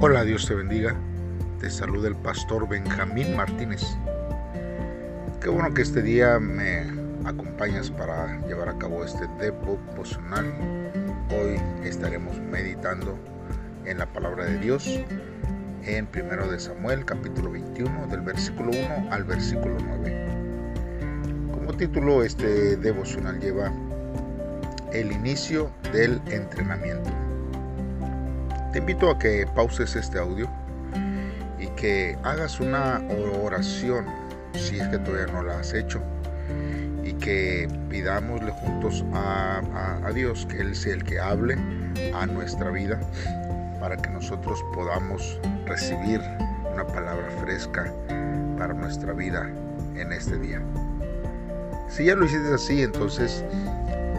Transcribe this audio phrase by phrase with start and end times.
[0.00, 0.94] Hola, Dios te bendiga.
[1.58, 3.82] Te saluda el pastor Benjamín Martínez.
[5.40, 6.84] Qué bueno que este día me
[7.24, 10.46] acompañas para llevar a cabo este devocional.
[11.32, 13.18] Hoy estaremos meditando
[13.86, 14.86] en la palabra de Dios
[15.82, 20.26] en 1 de Samuel capítulo 21 del versículo 1 al versículo 9.
[21.50, 23.72] Como título este devocional lleva
[24.92, 27.27] el inicio del entrenamiento.
[28.72, 30.46] Te invito a que pauses este audio
[31.58, 33.00] y que hagas una
[33.42, 34.04] oración
[34.52, 36.02] si es que todavía no la has hecho
[37.02, 39.62] y que pidámosle juntos a,
[40.04, 41.56] a, Dios que Él sea el que hable
[42.14, 43.00] a nuestra vida
[43.80, 46.20] para que nosotros podamos recibir
[46.70, 47.90] una palabra fresca
[48.58, 49.50] para nuestra vida
[49.96, 50.60] en este día.
[51.88, 53.42] Si ya lo hiciste así, entonces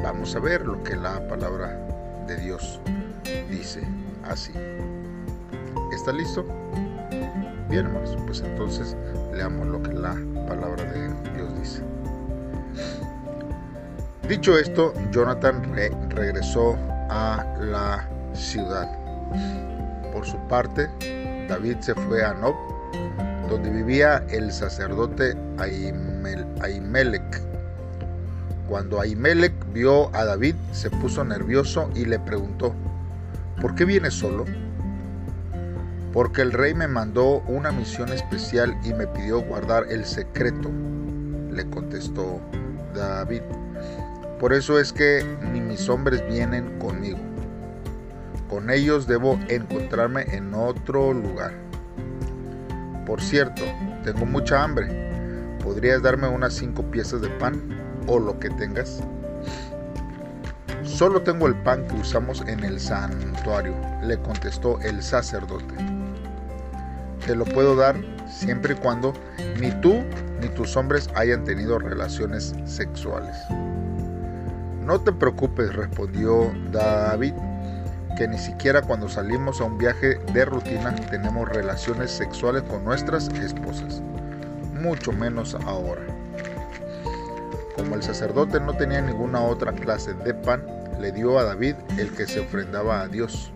[0.01, 1.79] vamos a ver lo que la palabra
[2.25, 2.81] de Dios
[3.51, 3.83] dice
[4.23, 4.51] así.
[5.93, 6.45] ¿Está listo?
[7.69, 8.95] Bien, hermanos, pues entonces
[9.33, 10.15] leamos lo que la
[10.47, 11.83] palabra de Dios dice.
[14.27, 15.61] Dicho esto, Jonathan
[16.09, 16.77] regresó
[17.09, 18.87] a la ciudad.
[20.13, 20.89] Por su parte,
[21.47, 22.55] David se fue a Nob,
[23.49, 27.41] donde vivía el sacerdote Ahimelech.
[28.67, 32.75] Cuando Ahimelech vio a David, se puso nervioso y le preguntó,
[33.61, 34.45] ¿Por qué vienes solo?
[36.13, 40.71] Porque el rey me mandó una misión especial y me pidió guardar el secreto,
[41.51, 42.39] le contestó
[42.95, 43.41] David.
[44.39, 47.19] Por eso es que ni mis hombres vienen conmigo.
[48.49, 51.51] Con ellos debo encontrarme en otro lugar.
[53.05, 53.63] Por cierto,
[54.05, 55.57] tengo mucha hambre.
[55.61, 57.61] ¿Podrías darme unas cinco piezas de pan
[58.07, 59.03] o lo que tengas?
[60.99, 65.73] Solo tengo el pan que usamos en el santuario, le contestó el sacerdote.
[67.25, 67.95] Te lo puedo dar
[68.27, 69.13] siempre y cuando
[69.61, 70.03] ni tú
[70.41, 73.33] ni tus hombres hayan tenido relaciones sexuales.
[74.83, 77.33] No te preocupes, respondió David,
[78.17, 83.29] que ni siquiera cuando salimos a un viaje de rutina tenemos relaciones sexuales con nuestras
[83.29, 84.01] esposas,
[84.81, 86.01] mucho menos ahora.
[87.77, 90.61] Como el sacerdote no tenía ninguna otra clase de pan,
[90.99, 93.51] le dio a David el que se ofrendaba a Dios.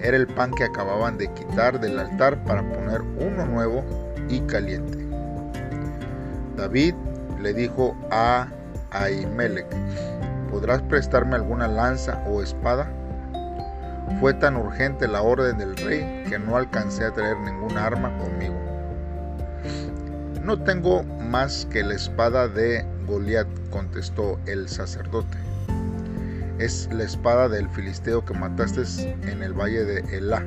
[0.00, 3.84] Era el pan que acababan de quitar del altar para poner uno nuevo
[4.28, 4.98] y caliente.
[6.56, 6.94] David
[7.40, 8.48] le dijo a
[8.90, 9.66] Ahimelech,
[10.50, 12.90] ¿podrás prestarme alguna lanza o espada?
[14.20, 18.56] Fue tan urgente la orden del rey que no alcancé a traer ninguna arma conmigo.
[20.42, 25.51] No tengo más que la espada de Goliat, contestó el sacerdote
[26.58, 28.82] es la espada del filisteo que mataste
[29.22, 30.44] en el valle de Elá.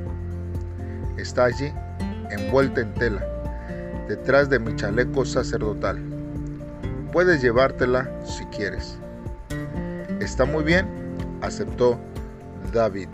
[1.16, 1.72] Está allí,
[2.30, 3.24] envuelta en tela,
[4.08, 6.02] detrás de mi chaleco sacerdotal.
[7.12, 8.98] Puedes llevártela si quieres.
[10.20, 10.86] Está muy bien,
[11.42, 11.98] aceptó
[12.72, 13.08] David.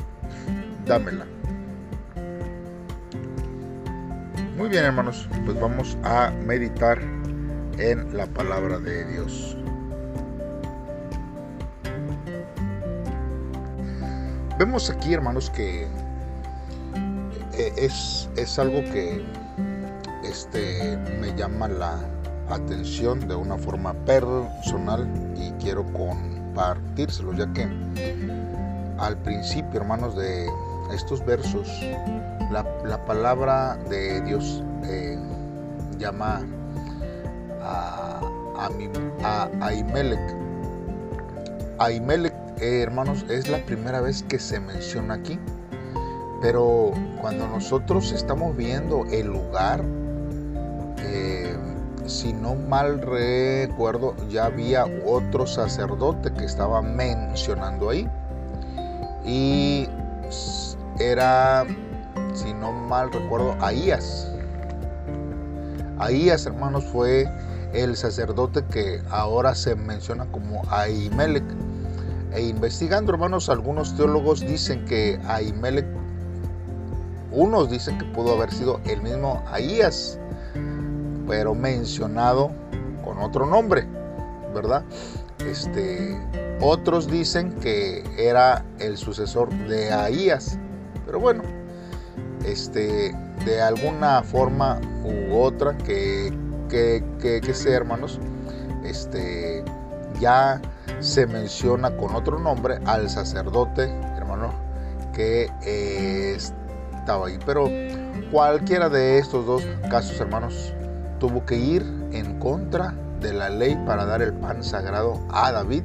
[0.86, 1.26] Dámela.
[4.56, 7.00] Muy bien hermanos, pues vamos a meditar
[7.78, 9.56] en la palabra de Dios.
[14.64, 15.88] Vemos aquí, hermanos, que
[17.54, 19.20] eh, es, es algo que
[20.22, 21.98] este, me llama la
[22.48, 25.04] atención de una forma personal
[25.36, 27.68] y quiero compartírselo, ya que
[28.98, 30.48] al principio, hermanos, de
[30.94, 31.68] estos versos,
[32.52, 35.18] la, palabra de Dios eh,
[35.98, 36.40] llama
[37.60, 38.20] a,
[38.56, 38.70] a,
[39.24, 39.50] a,
[41.80, 41.92] a
[42.60, 45.38] eh, hermanos, es la primera vez que se menciona aquí.
[46.40, 49.84] Pero cuando nosotros estamos viendo el lugar,
[50.98, 51.56] eh,
[52.06, 58.08] si no mal recuerdo, ya había otro sacerdote que estaba mencionando ahí.
[59.24, 59.88] Y
[60.98, 61.64] era,
[62.34, 64.28] si no mal recuerdo, Ahías.
[65.98, 67.28] Ahías, hermanos, fue
[67.72, 71.44] el sacerdote que ahora se menciona como Ahimelech
[72.34, 75.86] e investigando, hermanos, algunos teólogos dicen que Ahimelech,
[77.30, 80.18] unos dicen que pudo haber sido el mismo Ahías,
[81.26, 82.50] pero mencionado
[83.04, 83.86] con otro nombre,
[84.54, 84.82] ¿verdad?
[85.46, 86.18] Este,
[86.60, 90.58] otros dicen que era el sucesor de Ahías,
[91.04, 91.42] pero bueno,
[92.44, 93.14] este,
[93.44, 96.32] de alguna forma u otra que,
[96.68, 98.20] que, que, que sea, hermanos,
[98.84, 99.64] este,
[100.22, 100.62] ya
[101.00, 104.52] se menciona con otro nombre al sacerdote, hermano,
[105.12, 105.50] que
[106.90, 107.38] dictaba ahí.
[107.44, 107.68] Pero
[108.30, 110.72] cualquiera de estos dos casos, hermanos,
[111.18, 111.82] tuvo que ir
[112.12, 115.82] en contra de la ley para dar el pan sagrado a David.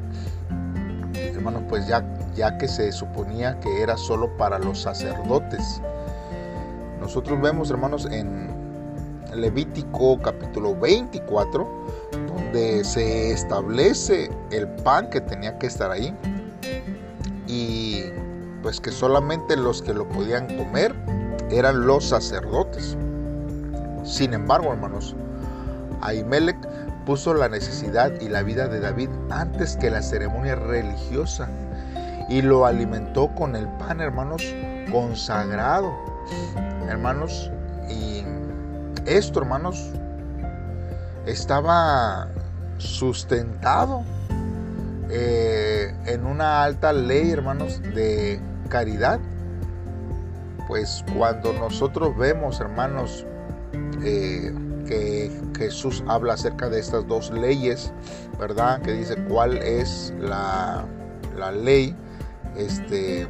[1.16, 2.06] Hermanos, pues ya,
[2.36, 5.82] ya que se suponía que era solo para los sacerdotes.
[7.02, 8.48] Nosotros vemos, hermanos, en
[9.34, 11.68] Levítico capítulo 24,
[12.84, 16.16] se establece el pan que tenía que estar ahí
[17.48, 18.04] y
[18.62, 20.94] pues que solamente los que lo podían comer
[21.50, 22.98] eran los sacerdotes.
[24.04, 25.16] Sin embargo, hermanos,
[26.02, 26.58] Ahimelech
[27.06, 31.50] puso la necesidad y la vida de David antes que la ceremonia religiosa
[32.30, 34.44] y lo alimentó con el pan, hermanos,
[34.92, 35.94] consagrado.
[36.90, 37.52] Hermanos,
[37.90, 38.24] y
[39.06, 39.92] esto, hermanos,
[41.26, 42.28] estaba
[42.78, 44.04] sustentado
[45.10, 48.40] eh, en una alta ley, hermanos, de
[48.70, 49.20] caridad.
[50.68, 53.26] Pues cuando nosotros vemos, hermanos,
[54.04, 54.54] eh,
[54.86, 57.92] que Jesús habla acerca de estas dos leyes,
[58.40, 58.82] ¿verdad?
[58.82, 60.86] Que dice cuál es la,
[61.64, 61.96] ley
[62.58, 63.28] este,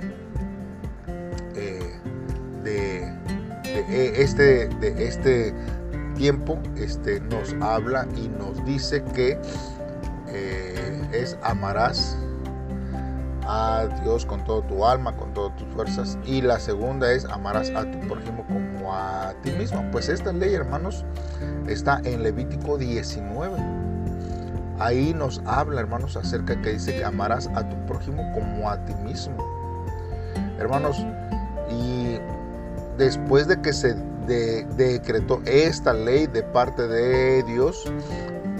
[1.55, 1.99] eh,
[2.63, 5.53] de, este, de este
[6.17, 9.39] tiempo, este, nos habla y nos dice que
[10.27, 12.17] eh, es amarás
[13.47, 16.17] a Dios con todo tu alma, con todas tus fuerzas.
[16.25, 19.83] Y la segunda es amarás a tu prójimo como a ti mismo.
[19.91, 21.05] Pues esta ley, hermanos,
[21.67, 23.55] está en Levítico 19.
[24.79, 28.93] Ahí nos habla, hermanos, acerca que dice que amarás a tu prójimo como a ti
[28.95, 29.35] mismo.
[30.59, 31.03] Hermanos,
[31.71, 32.19] y
[32.97, 33.95] después de que se
[34.27, 37.91] decretó esta ley de parte de Dios,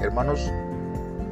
[0.02, 0.52] hermanos,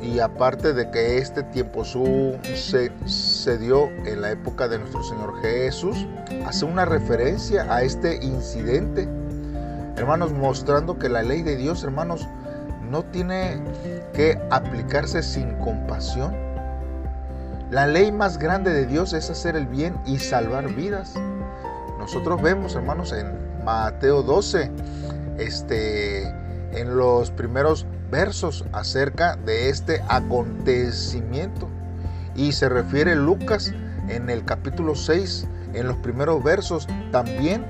[0.01, 5.03] y aparte de que este tiempo su, se, se, dio en la época de nuestro
[5.03, 6.05] Señor Jesús,
[6.45, 9.07] hace una referencia a este incidente.
[9.95, 12.27] Hermanos, mostrando que la ley de Dios, hermanos,
[12.89, 13.59] no tiene
[14.13, 16.35] que aplicarse sin compasión.
[17.71, 21.15] La ley más grande de Dios es hacer el bien y salvar vidas.
[21.97, 24.71] Nosotros vemos, hermanos, en Mateo 12,
[25.39, 26.23] este,
[26.71, 31.67] en los primeros versos acerca de este acontecimiento.
[32.35, 33.73] Y se refiere Lucas
[34.07, 37.65] en el capítulo 6, en los primeros versos, también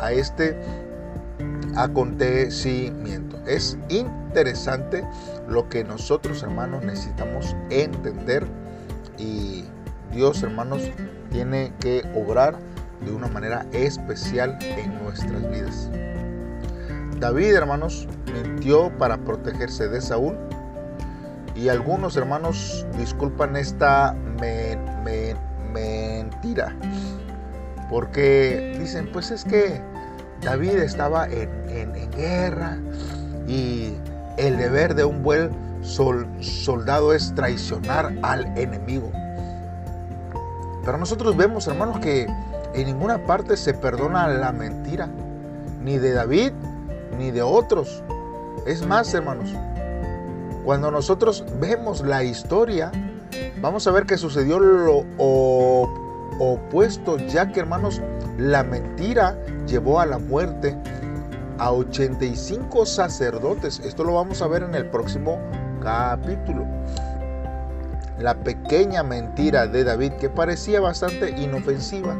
[0.00, 0.56] a este
[1.74, 3.36] acontecimiento.
[3.46, 5.04] Es interesante
[5.48, 8.46] lo que nosotros, hermanos, necesitamos entender
[9.18, 9.64] y
[10.12, 10.82] Dios, hermanos,
[11.30, 12.56] tiene que obrar
[13.04, 15.90] de una manera especial en nuestras vidas.
[17.18, 20.36] David, hermanos, mintió para protegerse de Saúl.
[21.54, 24.14] Y algunos hermanos disculpan esta
[25.72, 26.74] mentira.
[27.90, 29.82] Porque dicen, pues es que
[30.42, 31.50] David estaba en,
[32.16, 32.78] guerra
[33.46, 33.94] y
[34.36, 35.50] el deber de un buen
[35.82, 39.10] soldado es traicionar al enemigo.
[40.84, 42.26] Pero nosotros vemos, hermanos, que
[42.74, 45.08] en ninguna parte se perdona la mentira,
[45.82, 46.52] ni de David
[47.18, 48.02] ni de otros.
[48.66, 49.54] Es más, hermanos,
[50.64, 52.92] cuando nosotros vemos la historia,
[53.60, 55.04] vamos a ver que sucedió lo
[56.38, 58.00] opuesto, ya que, hermanos,
[58.38, 59.36] la mentira
[59.66, 60.76] llevó a la muerte
[61.58, 63.80] a 85 sacerdotes.
[63.80, 65.38] Esto lo vamos a ver en el próximo
[65.82, 66.66] capítulo.
[68.18, 72.16] La pequeña mentira de David, que parecía bastante inofensiva,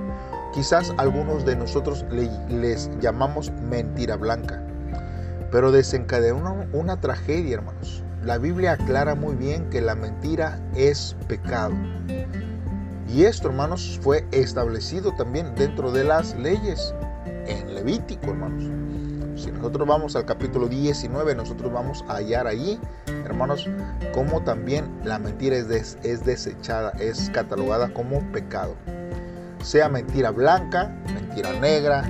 [0.53, 2.05] quizás algunos de nosotros
[2.49, 4.65] les llamamos mentira blanca
[5.51, 8.03] pero desencadenó una, tragedia, hermanos.
[8.25, 11.75] La Biblia aclara muy bien que la mentira es pecado.
[13.09, 16.95] Y esto, hermanos, fue establecido también dentro de las leyes
[17.47, 18.65] en Levítico, hermanos.
[19.35, 22.79] Si nosotros vamos al capítulo 19, nosotros vamos a hallar allí,
[23.25, 23.69] hermanos,
[24.13, 28.77] cómo también la mentira es desechada, es catalogada como pecado.
[29.63, 32.05] Sea mentira blanca, mentira negra,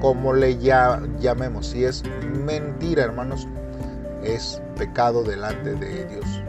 [0.00, 1.68] como le llamemos.
[1.68, 2.02] Si es
[2.44, 3.48] mentira, hermanos,
[4.22, 6.42] es pecado delante de Dios.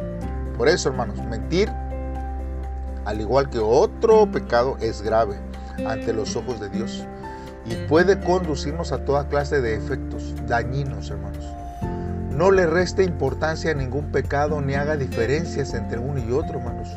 [0.58, 1.70] Por eso, hermanos, mentir,
[3.06, 5.38] al igual que otro pecado, es grave
[5.86, 7.06] ante los ojos de Dios
[7.66, 11.46] y puede conducirnos a toda clase de efectos dañinos, hermanos.
[12.32, 16.90] No le reste importancia a ningún pecado ni haga diferencias entre uno y otro, hermanos.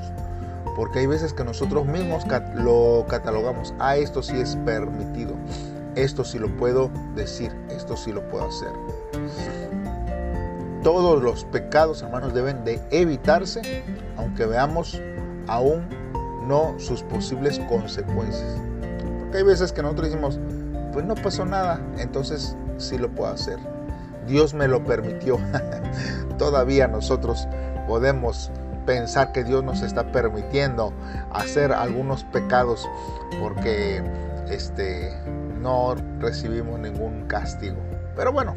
[0.79, 3.75] Porque hay veces que nosotros mismos lo catalogamos.
[3.79, 5.35] ah, esto sí es permitido
[5.99, 8.71] esto sí lo puedo decir, esto sí lo puedo hacer.
[10.83, 13.83] Todos los pecados, hermanos, deben de evitarse,
[14.17, 15.01] aunque veamos
[15.49, 15.89] aún
[16.47, 18.61] no sus posibles consecuencias.
[19.19, 20.39] Porque hay veces que nosotros decimos,
[20.93, 23.59] pues no pasó nada, entonces sí lo puedo hacer.
[24.29, 25.39] Dios me lo permitió.
[26.39, 27.49] Todavía nosotros
[27.89, 28.53] podemos
[28.89, 30.95] pensar que Dios nos está permitiendo
[31.31, 32.89] hacer algunos pecados
[33.39, 34.03] porque
[34.49, 35.13] este
[35.61, 37.77] no recibimos ningún castigo.
[38.17, 38.57] Pero bueno,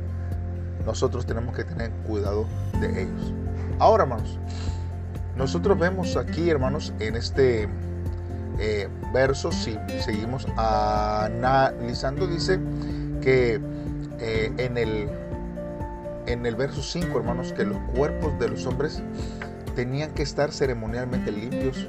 [0.85, 2.45] nosotros tenemos que tener cuidado
[2.79, 3.33] de ellos.
[3.77, 4.39] Ahora, hermanos,
[5.35, 7.67] nosotros vemos aquí, hermanos, en este
[8.57, 12.57] eh, verso, si seguimos analizando, dice
[13.21, 13.59] que
[14.19, 15.09] eh, en, el,
[16.25, 19.03] en el verso 5, hermanos, que los cuerpos de los hombres
[19.75, 21.88] tenían que estar ceremonialmente limpios.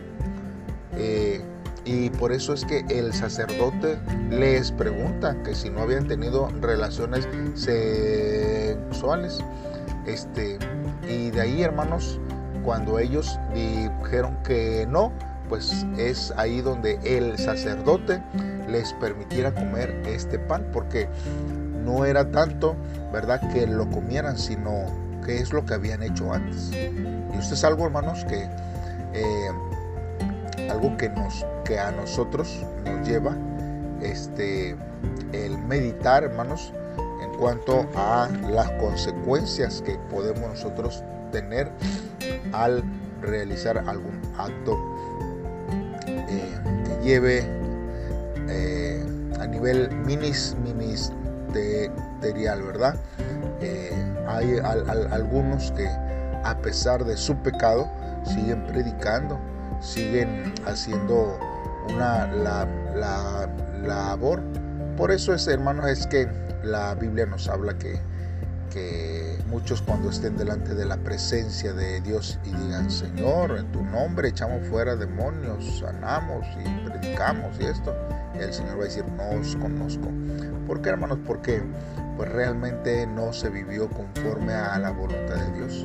[0.97, 1.41] Eh,
[1.85, 3.99] y por eso es que el sacerdote
[4.31, 9.39] les pregunta que si no habían tenido relaciones sexuales.
[10.07, 10.59] Este,
[11.09, 12.21] y de ahí, hermanos,
[12.65, 15.13] cuando ellos dijeron que no,
[15.49, 18.23] pues es ahí donde el sacerdote
[18.69, 21.09] les permitiera comer este pan, porque
[21.85, 22.77] no era tanto,
[23.13, 24.87] ¿verdad?, que lo comieran, sino
[25.25, 26.71] que es lo que habían hecho antes.
[26.73, 28.49] Y esto es algo, hermanos, que
[29.15, 29.51] eh,
[30.71, 33.37] algo que nos que a nosotros nos lleva
[34.01, 34.77] este
[35.33, 36.73] el meditar, hermanos,
[37.23, 41.71] en cuanto a las consecuencias que podemos nosotros tener
[42.53, 42.83] al
[43.21, 44.79] realizar algún acto
[46.07, 47.45] eh, que lleve
[48.49, 49.05] eh,
[49.39, 52.97] a nivel minis, ministerial, ¿verdad?
[54.33, 54.59] Hay
[55.11, 55.87] algunos que
[56.45, 57.89] a pesar de su pecado
[58.25, 59.39] siguen predicando,
[59.81, 61.39] siguen haciendo
[61.89, 63.49] una la,
[63.85, 64.41] labor.
[64.97, 66.29] Por eso es, hermanos, es que
[66.63, 67.99] la Biblia nos habla que,
[68.71, 73.83] que muchos cuando estén delante de la presencia de Dios y digan, Señor, en tu
[73.83, 77.95] nombre echamos fuera demonios, sanamos y predicamos y esto,
[78.35, 80.09] el Señor va a decir, no os conozco.
[80.67, 81.19] ¿Por qué, hermanos?
[81.27, 81.63] Porque
[82.17, 85.85] pues realmente no se vivió conforme a la voluntad de Dios.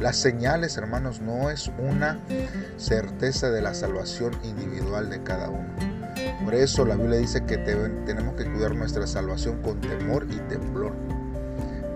[0.00, 2.18] Las señales, hermanos, no es una
[2.76, 5.68] certeza de la salvación individual de cada uno.
[6.44, 10.92] Por eso la Biblia dice que tenemos que cuidar nuestra salvación con temor y temblor.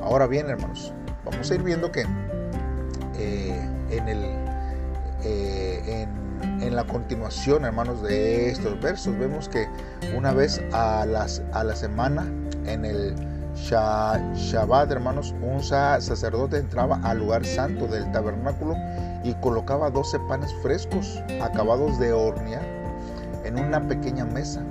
[0.02, 0.94] Ahora bien, hermanos,
[1.24, 2.06] vamos a ir viendo que
[3.18, 4.24] eh, en, el,
[5.22, 6.06] eh,
[6.42, 9.68] en, la continuación, hermanos, de estos versos, vemos que
[10.16, 12.24] una vez a, las, a la semana,
[12.64, 13.14] en el
[13.68, 18.74] Shabbat, hermanos, un sacerdote entraba al lugar santo del tabernáculo
[19.22, 22.64] y colocaba 12 panes frescos acabados de hornear
[23.44, 24.62] en una pequeña mesa.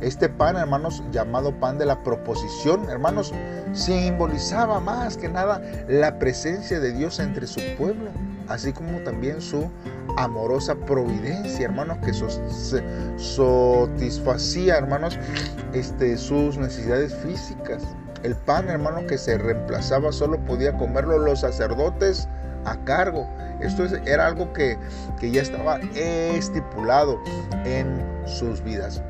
[0.00, 3.32] Este pan, hermanos, llamado pan de la proposición, hermanos,
[3.72, 8.10] simbolizaba más que nada la presencia de Dios entre su pueblo,
[8.48, 9.70] así como también su
[10.18, 12.12] amorosa providencia, hermanos, que
[13.16, 15.18] satisfacía, hermanos,
[16.18, 17.82] sus necesidades físicas.
[18.26, 22.26] El pan, hermano, que se reemplazaba solo podía comerlo los sacerdotes
[22.64, 23.24] a cargo.
[23.60, 24.76] Esto era algo que,
[25.22, 27.20] ya estaba estipulado
[27.64, 29.00] en sus vidas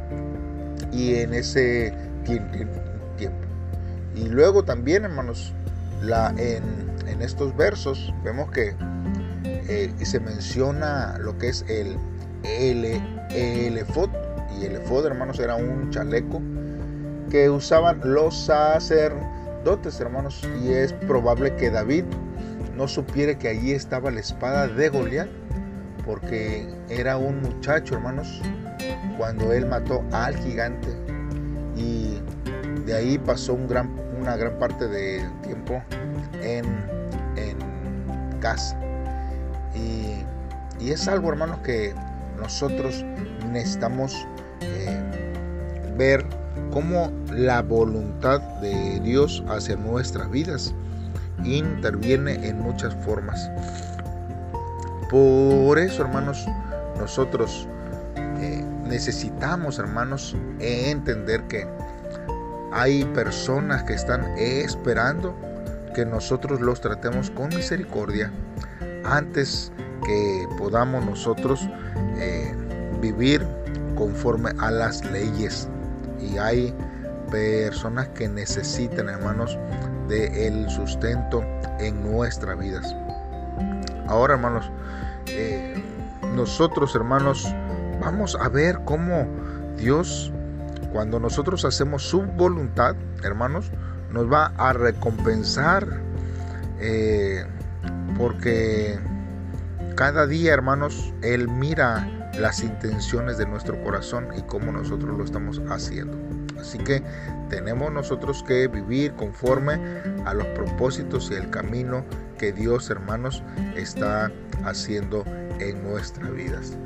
[0.93, 1.95] y en ese
[2.25, 3.39] tiempo.
[4.15, 5.55] Y luego también, hermanos,
[6.37, 8.75] en, estos versos vemos que
[9.45, 11.97] eh, se menciona lo que es el,
[12.43, 13.83] el, el.
[14.61, 16.43] Y el efod, hermanos, era un chaleco
[17.51, 20.43] usaban los sacerdotes, hermanos.
[20.63, 22.05] Y es probable que David
[22.77, 25.29] no supiera que allí estaba la espada de Goliat,
[26.05, 28.41] porque era un muchacho, hermanos,
[29.19, 30.89] cuando él mató al gigante.
[31.77, 32.21] Y
[32.85, 33.91] de ahí pasó un gran,
[34.21, 35.83] una gran parte del tiempo
[36.43, 36.65] en,
[37.37, 37.59] en
[38.41, 38.79] casa.
[39.75, 40.25] Y,
[40.91, 41.95] es algo, hermanos, que
[42.39, 43.05] nosotros
[43.51, 44.15] necesitamos
[44.61, 45.03] eh,
[45.97, 46.25] ver
[46.77, 50.75] cómo la voluntad de Dios hacia nuestras vidas
[51.43, 53.51] interviene en muchas formas.
[55.09, 56.47] Por eso, hermanos,
[56.99, 57.67] nosotros
[58.17, 61.67] eh, necesitamos, hermanos, entender que
[62.73, 65.35] hay personas que están esperando
[65.95, 68.31] que nosotros los tratemos con misericordia
[69.07, 69.73] antes
[70.05, 71.67] que podamos nosotros
[72.19, 72.55] eh,
[73.01, 73.47] vivir
[73.95, 75.71] conforme a las leyes
[76.39, 76.75] hay
[77.31, 79.59] personas que necesitan, hermanos,
[80.09, 81.45] de el sustento
[81.81, 82.95] en nuestras vidas.
[84.07, 84.71] Ahora, hermanos,
[85.27, 85.83] eh,
[86.35, 87.53] nosotros, hermanos,
[88.01, 89.27] vamos a ver cómo
[89.77, 90.33] Dios,
[90.93, 93.71] cuando nosotros hacemos su voluntad, hermanos,
[94.13, 95.87] nos va a recompensar
[96.79, 97.45] eh,
[98.17, 98.99] porque
[99.97, 105.61] cada día, hermanos, Él mira las intenciones de nuestro corazón y cómo nosotros lo estamos
[105.69, 106.17] haciendo.
[106.61, 107.03] Así que
[107.49, 109.79] tenemos nosotros que vivir conforme
[110.25, 112.05] a los propósitos y el camino
[112.39, 113.43] que Dios, hermanos,
[113.77, 114.31] está
[114.65, 115.25] haciendo
[115.61, 116.77] en nuestras vidas.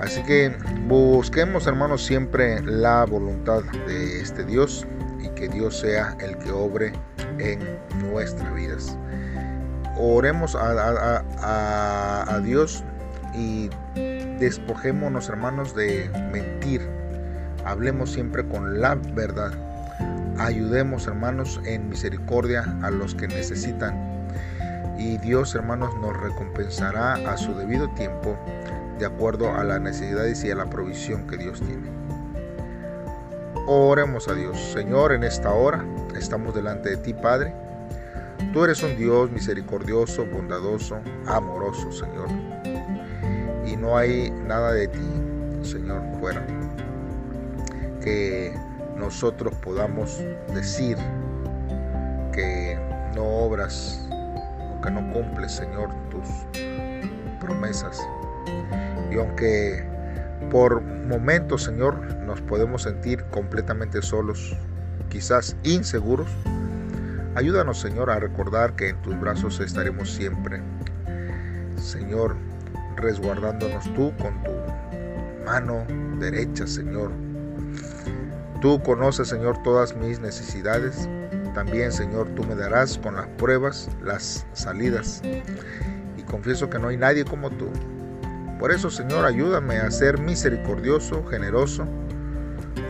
[0.00, 0.56] Así que
[0.88, 4.86] busquemos, hermanos, siempre la voluntad de este Dios
[5.22, 6.92] y que Dios sea el que obre
[7.38, 7.60] en
[8.10, 8.96] nuestras vidas.
[9.98, 12.82] Oremos a, Dios
[13.34, 13.68] y
[14.40, 16.80] despojémonos, hermanos, de mentir.
[17.64, 19.52] Hablemos siempre con la verdad.
[20.38, 23.94] Ayudemos, hermanos, en misericordia a los que necesitan.
[24.98, 28.36] Y Dios, hermanos, nos recompensará a su debido tiempo
[28.98, 31.90] de acuerdo a las necesidades y a la provisión que Dios tiene.
[33.66, 34.58] Oremos a Dios.
[34.72, 35.84] Señor, en esta hora
[36.18, 37.54] estamos delante de ti, Padre.
[38.52, 42.28] Tú eres un Dios misericordioso, bondadoso, amoroso, Señor.
[43.70, 44.98] Y no hay nada de ti,
[45.62, 46.44] Señor, fuera.
[48.02, 48.52] Que
[48.96, 50.20] nosotros podamos
[50.52, 50.96] decir
[52.32, 52.78] que
[53.14, 56.26] no obras o que no cumples, Señor, tus
[57.38, 58.00] promesas.
[59.12, 59.84] Y aunque
[60.50, 64.56] por momentos, Señor, nos podemos sentir completamente solos,
[65.10, 66.28] quizás inseguros,
[67.36, 70.60] ayúdanos, Señor, a recordar que en tus brazos estaremos siempre.
[71.76, 72.36] Señor,
[73.00, 74.52] resguardándonos tú con tu
[75.44, 75.84] mano
[76.18, 77.12] derecha, Señor.
[78.60, 81.08] Tú conoces, Señor, todas mis necesidades.
[81.54, 85.22] También, Señor, tú me darás con las pruebas las salidas.
[86.16, 87.70] Y confieso que no hay nadie como tú.
[88.58, 91.86] Por eso, Señor, ayúdame a ser misericordioso, generoso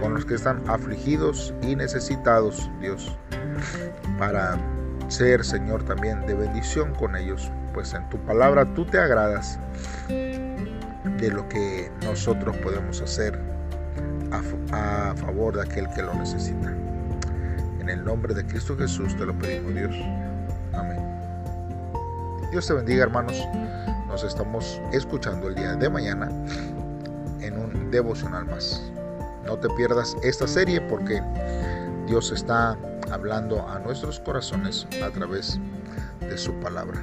[0.00, 3.16] con los que están afligidos y necesitados, Dios,
[4.18, 4.58] para
[5.08, 9.58] ser, Señor, también de bendición con ellos, pues en tu palabra tú te agradas
[10.08, 13.38] de lo que nosotros podemos hacer
[14.72, 16.72] a, favor de aquel que lo necesita.
[17.80, 19.94] En el nombre de Cristo Jesús te lo pedimos, Dios.
[20.72, 21.00] Amén.
[22.50, 23.42] Dios te bendiga, hermanos.
[24.06, 26.28] Nos estamos escuchando el día de mañana
[27.40, 28.82] en un devocional más.
[29.44, 31.22] No te pierdas esta serie porque
[32.06, 32.76] Dios está
[33.10, 35.58] hablando a nuestros corazones a través
[36.20, 37.02] de su palabra.